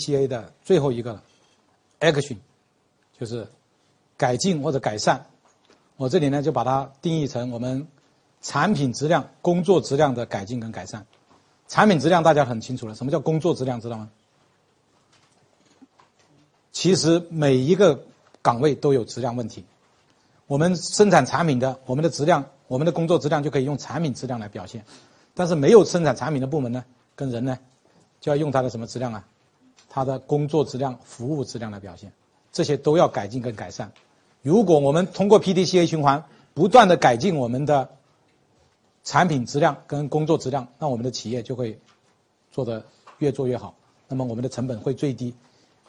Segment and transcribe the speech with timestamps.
[0.00, 1.22] PDCA 的最后一个了
[2.00, 2.38] ，action，
[3.18, 3.46] 就是
[4.16, 5.26] 改进或者改善。
[5.96, 7.86] 我这里呢就把它定义成我们
[8.40, 11.06] 产品质量、工作质量的改进跟改善。
[11.68, 13.80] 产品质量大家很清楚了，什么叫工作质量？
[13.80, 14.10] 知道吗？
[16.72, 18.04] 其实每一个
[18.42, 19.64] 岗位都有质量问题。
[20.46, 24.84] 我们生产产品的，我们的质量，我们的工作质量就可以用产品质量来表现。
[25.34, 27.58] 但是没有生产产品的部门呢，跟人呢，
[28.20, 29.24] 就要用它的什么质量啊？
[29.90, 32.10] 它的工作质量、服务质量的表现。
[32.50, 33.92] 这些都要改进跟改善。
[34.40, 37.90] 如果我们通过 PDCA 循环不断的改进我们的
[39.04, 41.78] 产品质量跟工作质量，那我们的企业就会
[42.50, 42.82] 做得
[43.18, 43.74] 越做越好。
[44.08, 45.34] 那么我们的成本会最低。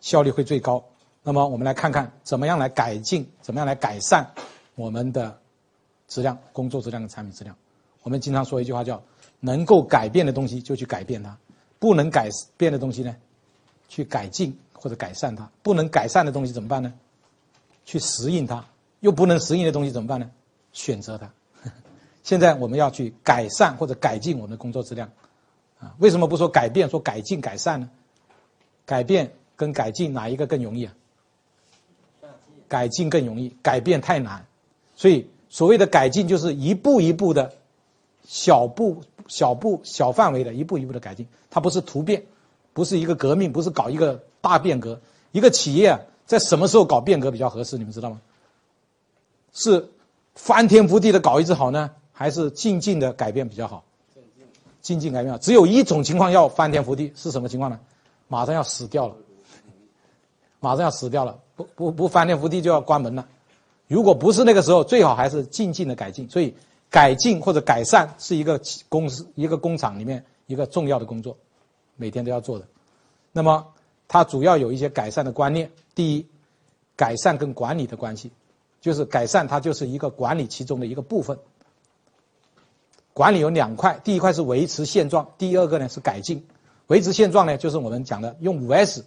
[0.00, 0.82] 效率会最高。
[1.22, 4.28] 那么我们来看看怎么样来改进，怎么样来改善
[4.74, 5.38] 我们的
[6.08, 7.54] 质量、工作质量跟产品质量。
[8.02, 9.00] 我们经常说一句话叫
[9.38, 11.38] “能够改变的东西就去改变它，
[11.78, 13.14] 不能改变的东西呢，
[13.92, 15.50] 去改进或者改善它。
[15.62, 16.94] 不能改善的东西怎么办呢？
[17.84, 18.64] 去适应它。
[19.00, 20.30] 又不能适应的东西怎么办呢？
[20.72, 21.30] 选择它。
[22.24, 25.10] 现在我们要去改善或者改进我们的工作质量
[25.78, 25.94] 啊？
[25.98, 27.90] 为什么不说改变，说改进改善呢？
[28.86, 29.32] 改变。
[29.54, 30.94] 跟改进哪一个更容易啊？
[32.66, 34.44] 改进更容易，改变太难。
[34.96, 37.52] 所以所谓的改进，就是一步一步的、
[38.26, 41.28] 小步、小步、小范围的一步一步的改进。
[41.48, 42.24] 它不是突变，
[42.72, 45.00] 不是一个革命，不是搞一个大变革。
[45.32, 47.78] 一个企业，在什么时候搞变革比较合适？
[47.78, 48.20] 你们知道吗？
[49.52, 49.88] 是
[50.34, 53.84] 翻天覆地的搞一次好呢，还是静静的改变比较好？
[54.80, 55.38] 静静改变。
[55.40, 57.78] 只有一种情况要翻天覆地，是什么情况呢？
[58.28, 59.14] 马上要死掉了。
[60.60, 63.26] 马上要死掉了，不不不翻天覆地就要关门了。
[63.88, 66.28] 如果不是那个时候，最好还是静静的改进。
[66.30, 66.54] 所以，
[66.88, 71.36] 改进或者改善是一个公司、一个工厂里面一个重要的工作，
[72.02, 72.66] 每天都要做的。
[73.30, 73.64] 那么，
[74.08, 75.70] 它主要有一些改善的观念。
[75.94, 76.26] 第一，
[76.96, 78.32] 改善跟管理的关系，
[78.80, 81.38] 就是改善它就是一个管理其中的一个部分。
[83.14, 86.44] 管理有两块，第一块是维持现状，第二个呢是改进。
[86.88, 89.04] 维持现状呢，就是我们讲的用五 S。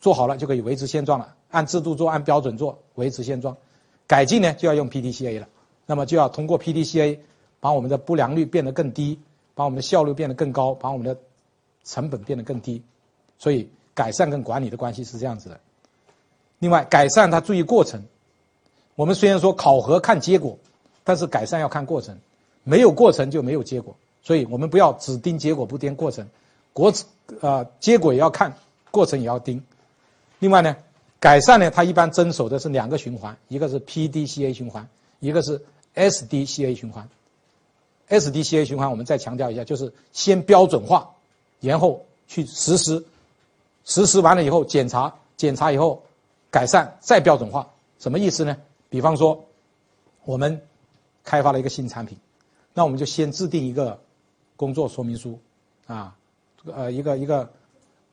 [0.00, 3.56] 做好了就可以维持现状了，按制度做，按标准做，维持现状。
[4.06, 5.48] 改进呢就要用 PDCA 了，
[5.86, 7.18] 那么就要通过 PDCA
[7.58, 9.18] 把我们的不良率变得更低，
[9.54, 11.16] 把我们的效率变得更高，把我们的
[11.84, 12.82] 成本变得更低。
[13.38, 15.60] 所以改善跟管理的关系是这样子的。
[16.58, 18.02] 另外，改善它注意过程。
[18.94, 20.56] 我们虽然说考核看结果，
[21.02, 22.16] 但是改善要看过程，
[22.62, 23.96] 没有过程就没有结果。
[24.22, 26.26] 所以我们不要只盯结果不盯过程，
[26.72, 26.94] 过
[27.40, 28.56] 呃结果也要看，
[28.90, 29.62] 过程也要盯。
[30.38, 30.76] 另外呢，
[31.20, 34.88] 改善呢，它一般遵守的是两个循环，一个是 PDCA 循环，
[35.20, 35.60] 一个是
[35.94, 37.08] SDCA 循环。
[38.08, 41.14] SDCA 循环我们再强调一下，就是先标准化，
[41.66, 43.04] 然后去实施，
[43.84, 46.02] 实施完了以后检查，检查以后
[46.50, 47.70] 改善，再标准化。
[47.98, 48.56] 什么意思呢？
[48.88, 49.44] 比方说，
[50.24, 50.60] 我们
[51.22, 52.18] 开发了一个新产品，
[52.72, 54.00] 那我们就先制定一个
[54.56, 55.38] 工作说明书，
[55.86, 56.14] 啊，
[56.66, 57.50] 呃，一个一个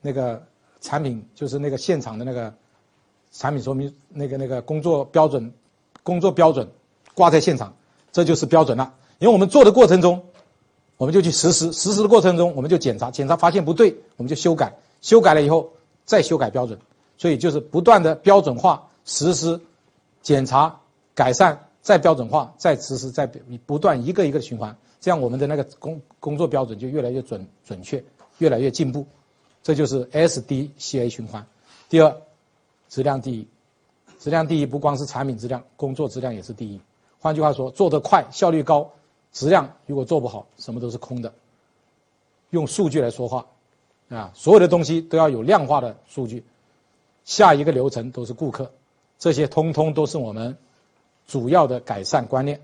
[0.01, 0.43] 那个。
[0.83, 2.51] 产品就是那个现场的那个
[3.31, 5.53] 产品说明，那个那个工作标准，
[6.01, 6.67] 工作标准
[7.13, 7.75] 挂在现场，
[8.11, 8.95] 这就是标准了。
[9.19, 10.25] 因为我们做的过程中，
[11.01, 15.71] 我们就去实施，实施的过程中我们就检查，检查发现不对，我们就修改，修改了以后
[16.05, 16.77] 再修改标准，
[17.17, 19.59] 所以就是不断的标准化实施，
[20.21, 20.79] 检查
[21.15, 23.25] 改善，再标准化再实施，再
[23.65, 28.03] 不断一个一个的循环，这样我们的那个工工作标准就越来越准准确，
[28.37, 29.07] 越来越进步。
[29.63, 31.43] 这就是 SDCA 循环。
[31.89, 32.15] 第二，
[32.89, 33.47] 质量第一，
[34.19, 36.79] 质量第一不光是产品质量，工作质量也是第一。
[37.19, 38.91] 换句话说，做得快，效率高，
[39.31, 41.33] 质量如果做不好，什么都是空的。
[42.49, 43.45] 用数据来说话，
[44.09, 46.43] 啊，所有的东西都要有量化的数据。
[47.23, 48.71] 下一个流程都是顾客，
[49.19, 50.57] 这些通通都是我们
[51.27, 52.61] 主要的改善观念。